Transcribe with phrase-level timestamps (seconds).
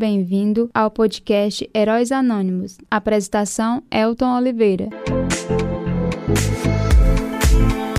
[0.00, 2.78] Bem-vindo ao podcast Heróis Anônimos.
[2.90, 4.88] Apresentação: Elton Oliveira.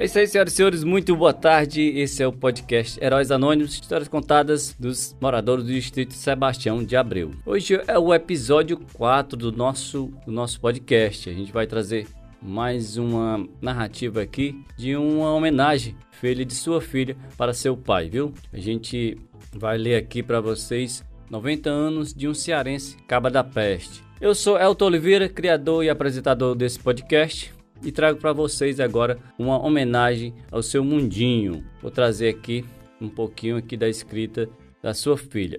[0.00, 1.82] É isso aí, senhoras e senhores, muito boa tarde.
[1.82, 7.32] Esse é o podcast Heróis Anônimos, histórias contadas dos moradores do Distrito Sebastião de Abreu.
[7.44, 11.28] Hoje é o episódio 4 do nosso, do nosso podcast.
[11.28, 12.06] A gente vai trazer
[12.40, 18.32] mais uma narrativa aqui de uma homenagem feita de sua filha para seu pai, viu?
[18.54, 19.18] A gente
[19.52, 24.02] vai ler aqui para vocês 90 anos de um cearense, Caba da Peste.
[24.20, 29.64] Eu sou Elton Oliveira, criador e apresentador desse podcast e trago para vocês agora uma
[29.64, 31.64] homenagem ao seu mundinho.
[31.80, 32.64] Vou trazer aqui
[33.00, 34.48] um pouquinho aqui da escrita
[34.82, 35.56] da sua filha.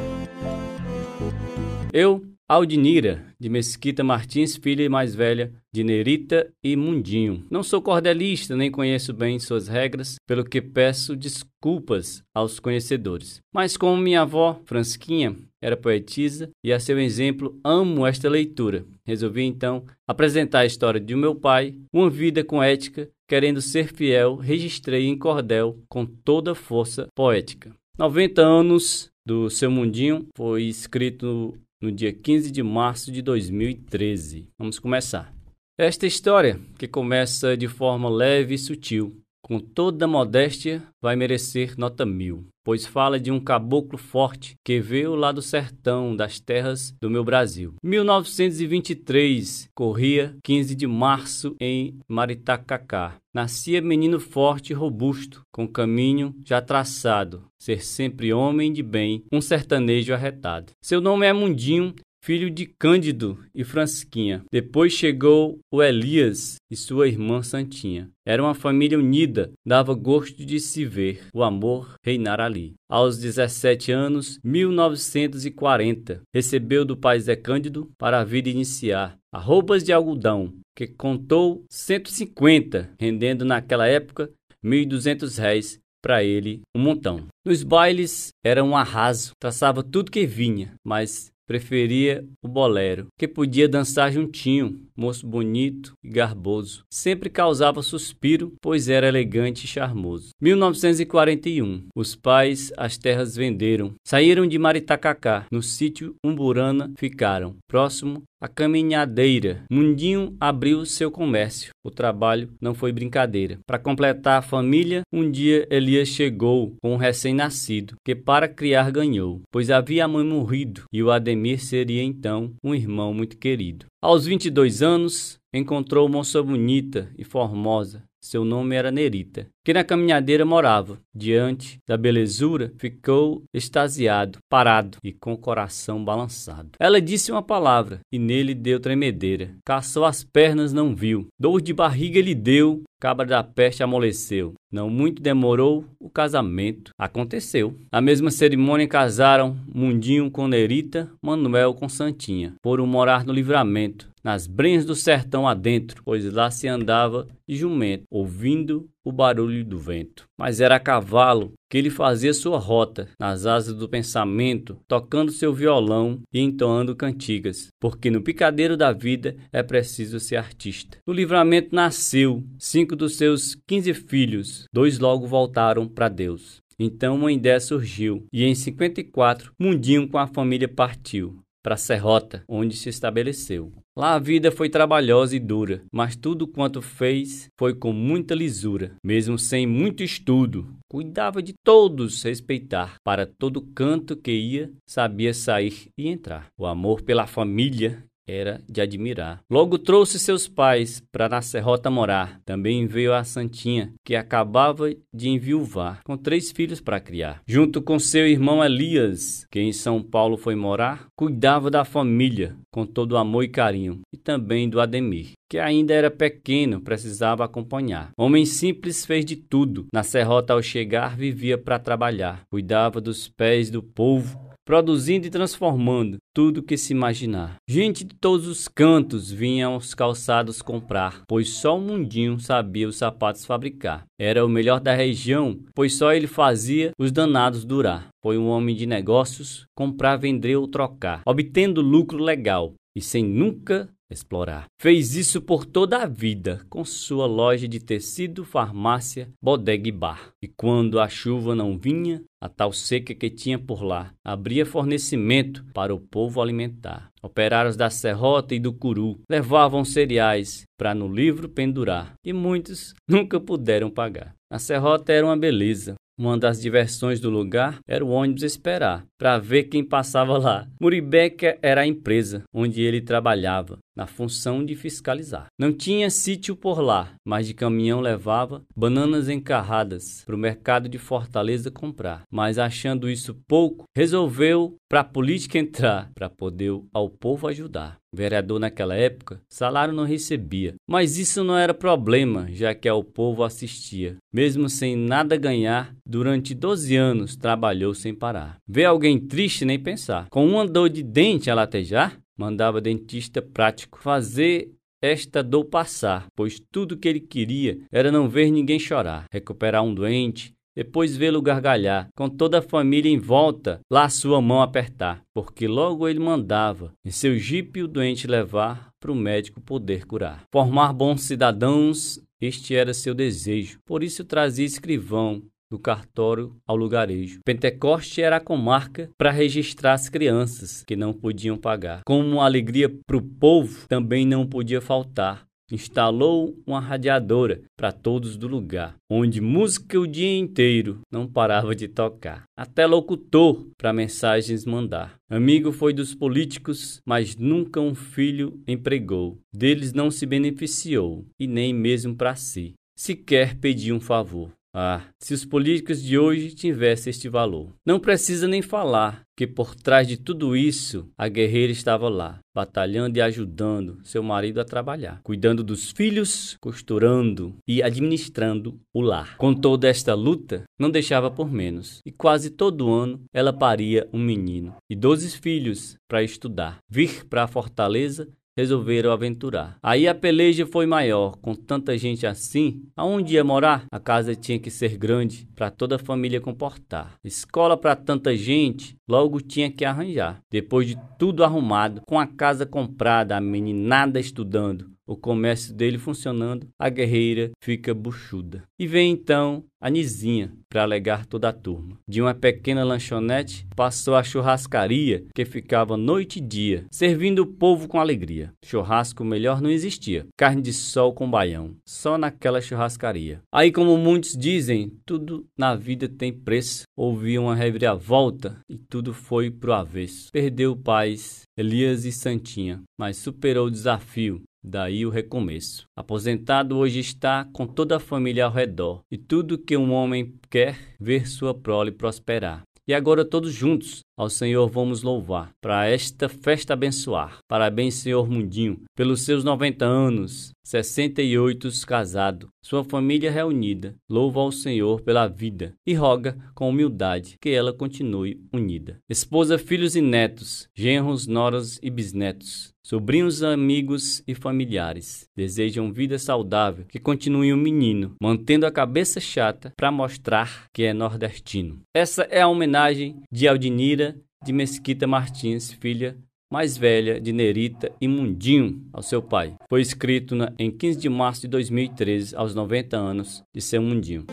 [1.93, 7.45] Eu Aldinira, de Mesquita Martins, filha mais velha de Nerita e Mundinho.
[7.49, 13.39] Não sou cordelista, nem conheço bem suas regras, pelo que peço desculpas aos conhecedores.
[13.53, 19.43] Mas como minha avó, Fransquinha, era poetisa e a seu exemplo amo esta leitura, resolvi
[19.43, 25.07] então apresentar a história de meu pai, uma vida com ética, querendo ser fiel, registrei
[25.07, 27.73] em cordel com toda força poética.
[27.97, 34.47] 90 anos do seu mundinho foi escrito no dia 15 de março de 2013.
[34.57, 35.33] Vamos começar.
[35.77, 39.20] Esta história, que começa de forma leve e sutil,
[39.51, 45.13] com toda modéstia, vai merecer nota mil, pois fala de um caboclo forte que veio
[45.13, 47.73] lá do sertão das terras do meu Brasil.
[47.83, 53.17] 1923, corria 15 de março em Maritacacá.
[53.33, 59.41] Nascia menino forte e robusto, com caminho já traçado, ser sempre homem de bem, um
[59.41, 60.71] sertanejo arretado.
[60.81, 61.93] Seu nome é Mundinho
[62.23, 64.43] filho de Cândido e Francisquinha.
[64.51, 68.09] Depois chegou o Elias e sua irmã Santinha.
[68.25, 72.75] Era uma família unida, dava gosto de se ver, o amor reinar ali.
[72.89, 79.91] Aos 17 anos, 1940, recebeu do pai Zé Cândido para a vida iniciar arrobas de
[79.91, 84.29] algodão, que contou 150, rendendo naquela época
[84.63, 87.27] 1.200 réis para ele um montão.
[87.45, 93.67] Nos bailes era um arraso, traçava tudo que vinha, mas preferia o bolero, que podia
[93.67, 96.85] dançar juntinho, moço bonito e garboso.
[96.89, 100.29] Sempre causava suspiro, pois era elegante e charmoso.
[100.39, 101.87] 1941.
[101.93, 103.95] Os pais as terras venderam.
[104.07, 105.45] Saíram de Maritacacá.
[105.51, 107.57] No sítio Umburana ficaram.
[107.67, 109.63] Próximo a caminhadeira.
[109.71, 111.71] Mundinho abriu seu comércio.
[111.83, 113.59] O trabalho não foi brincadeira.
[113.67, 119.41] Para completar a família, um dia Elias chegou com um recém-nascido, que para criar ganhou,
[119.51, 123.85] pois havia a mãe morrido, e o Ademir seria então um irmão muito querido.
[124.01, 130.45] Aos 22 anos, encontrou moça bonita e formosa, seu nome era Nerita, que na caminhadeira
[130.45, 130.97] morava.
[131.13, 136.71] Diante da belezura, ficou extasiado, parado e com o coração balançado.
[136.79, 139.55] Ela disse uma palavra e nele deu tremedeira.
[139.65, 141.27] Caçou as pernas, não viu.
[141.39, 144.53] Dor de barriga lhe deu, cabra da peste amoleceu.
[144.71, 147.75] Não muito demorou, o casamento aconteceu.
[147.91, 152.53] A mesma cerimônia casaram Mundinho com Nerita, Manuel com Santinha.
[152.63, 158.03] Foram morar no livramento nas brenhas do sertão adentro, pois lá se andava de jumento,
[158.09, 160.25] ouvindo o barulho do vento.
[160.37, 165.53] Mas era a cavalo que ele fazia sua rota, nas asas do pensamento, tocando seu
[165.53, 170.97] violão e entoando cantigas, porque no picadeiro da vida é preciso ser artista.
[171.07, 176.61] No livramento nasceu cinco dos seus quinze filhos, dois logo voltaram para Deus.
[176.77, 182.75] Então uma ideia surgiu, e em 54, Mundinho com a família partiu para Serrota, onde
[182.75, 183.71] se estabeleceu.
[183.93, 188.95] Lá a vida foi trabalhosa e dura, mas tudo quanto fez foi com muita lisura,
[189.03, 190.73] mesmo sem muito estudo.
[190.89, 196.47] Cuidava de todos respeitar, para todo canto que ia, sabia sair e entrar.
[196.57, 199.41] O amor pela família era de admirar.
[199.49, 202.39] Logo trouxe seus pais para na serrota morar.
[202.45, 207.41] Também veio a Santinha, que acabava de enviuvar, com três filhos para criar.
[207.45, 212.85] Junto com seu irmão Elias, que em São Paulo foi morar, cuidava da família com
[212.85, 218.11] todo amor e carinho, e também do Ademir, que ainda era pequeno, precisava acompanhar.
[218.17, 219.87] Homem simples fez de tudo.
[219.93, 226.17] Na serrota ao chegar vivia para trabalhar, cuidava dos pés do povo produzindo e transformando
[226.33, 227.55] tudo que se imaginar.
[227.67, 232.97] Gente de todos os cantos vinham aos calçados comprar, pois só o mundinho sabia os
[232.97, 234.05] sapatos fabricar.
[234.19, 238.07] Era o melhor da região, pois só ele fazia os danados durar.
[238.21, 243.89] Foi um homem de negócios, comprar, vender ou trocar, obtendo lucro legal e sem nunca
[244.13, 244.65] explorar.
[244.79, 250.31] Fez isso por toda a vida, com sua loja de tecido, farmácia, bodega e bar.
[250.41, 255.63] E quando a chuva não vinha, a tal seca que tinha por lá, abria fornecimento
[255.73, 257.11] para o povo alimentar.
[257.21, 263.39] Operários da serrota e do curu levavam cereais para no livro pendurar, e muitos nunca
[263.39, 264.35] puderam pagar.
[264.49, 269.39] A serrota era uma beleza, uma das diversões do lugar era o ônibus esperar, para
[269.39, 270.67] ver quem passava lá.
[270.79, 275.47] Muribeca era a empresa onde ele trabalhava, na função de fiscalizar.
[275.59, 280.97] Não tinha sítio por lá, mas de caminhão levava bananas encarradas para o mercado de
[280.97, 282.21] Fortaleza comprar.
[282.31, 288.00] Mas achando isso pouco, resolveu para a política entrar, para poder ao povo ajudar.
[288.13, 293.43] Vereador naquela época, salário não recebia, mas isso não era problema, já que ao povo
[293.43, 294.17] assistia.
[294.33, 298.57] Mesmo sem nada ganhar, durante 12 anos trabalhou sem parar.
[298.67, 300.27] Ver alguém triste nem pensar.
[300.29, 304.71] Com uma dor de dente a latejar, mandava dentista prático fazer
[305.01, 309.93] esta dor passar, pois tudo que ele queria era não ver ninguém chorar, recuperar um
[309.93, 315.67] doente, depois vê-lo gargalhar, com toda a família em volta, lá sua mão apertar, porque
[315.67, 320.43] logo ele mandava em seu jipe o doente levar para o médico poder curar.
[320.51, 327.39] Formar bons cidadãos, este era seu desejo, por isso trazia escrivão, do cartório ao lugarejo.
[327.45, 332.01] Pentecoste era a comarca para registrar as crianças que não podiam pagar.
[332.05, 338.47] Como alegria para o povo também não podia faltar instalou uma radiadora para todos do
[338.47, 342.43] lugar, onde música o dia inteiro não parava de tocar.
[342.57, 345.15] Até locutor para mensagens mandar.
[345.29, 349.39] Amigo foi dos políticos, mas nunca um filho empregou.
[349.53, 352.73] Deles não se beneficiou, e nem mesmo para si.
[352.95, 354.51] Sequer pediu um favor.
[354.73, 357.73] Ah, se os políticos de hoje tivessem este valor.
[357.85, 363.17] Não precisa nem falar que por trás de tudo isso a guerreira estava lá, batalhando
[363.17, 369.35] e ajudando seu marido a trabalhar, cuidando dos filhos, costurando e administrando o lar.
[369.37, 374.19] Com toda esta luta, não deixava por menos, e quase todo ano ela paria um
[374.19, 378.27] menino e doze filhos para estudar, vir para a fortaleza
[378.57, 379.77] resolveram aventurar.
[379.81, 383.85] Aí a peleja foi maior, com tanta gente assim, aonde ia morar?
[383.91, 387.15] A casa tinha que ser grande para toda a família comportar.
[387.23, 390.41] Escola para tanta gente, logo tinha que arranjar.
[390.49, 396.69] Depois de tudo arrumado, com a casa comprada, a meninada estudando, o comércio dele funcionando,
[396.79, 398.63] a guerreira fica buchuda.
[398.79, 401.97] E vem então a Nizinha para alegar toda a turma.
[402.07, 407.89] De uma pequena lanchonete passou a churrascaria que ficava noite e dia, servindo o povo
[407.89, 408.53] com alegria.
[408.63, 410.27] Churrasco melhor não existia.
[410.37, 413.41] Carne de sol com baião, só naquela churrascaria.
[413.51, 416.83] Aí, como muitos dizem, tudo na vida tem preço.
[416.95, 420.29] Houve uma reviravolta e tudo foi pro avesso.
[420.31, 425.85] Perdeu pais, Elias e Santinha, mas superou o desafio Daí o recomeço.
[425.95, 430.95] Aposentado hoje está com toda a família ao redor, e tudo que um homem quer
[430.99, 432.61] ver sua prole prosperar.
[432.87, 437.39] E agora todos juntos ao Senhor vamos louvar, para esta festa abençoar.
[437.47, 443.95] Parabéns, Senhor Mundinho, pelos seus 90 anos, 68 casado, sua família reunida.
[444.07, 448.99] Louva ao Senhor pela vida e roga com humildade que ela continue unida.
[449.09, 452.71] Esposa, filhos e netos, genros, noras e bisnetos.
[452.83, 459.71] Sobrinhos, amigos e familiares desejam vida saudável, que continue um menino, mantendo a cabeça chata
[459.77, 461.79] para mostrar que é nordestino.
[461.93, 464.10] Essa é a homenagem de Aldinira
[464.43, 466.17] de Mesquita Martins, filha
[466.51, 469.55] mais velha de Nerita e Mundinho ao seu pai.
[469.69, 474.25] Foi escrito na, em 15 de março de 2013, aos 90 anos de seu Mundinho.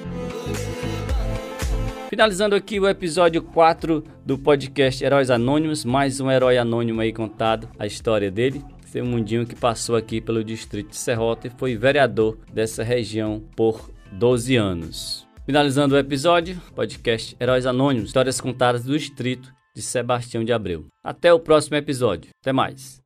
[2.10, 7.68] Finalizando aqui o episódio 4 do podcast Heróis Anônimos, mais um herói anônimo aí contado,
[7.78, 8.64] a história dele.
[8.86, 13.90] Seu Mundinho que passou aqui pelo distrito de Serrota e foi vereador dessa região por
[14.10, 15.28] 12 anos.
[15.44, 20.88] Finalizando o episódio, podcast Heróis Anônimos, histórias contadas do distrito de Sebastião de Abreu.
[21.04, 22.30] Até o próximo episódio.
[22.42, 23.00] Até mais.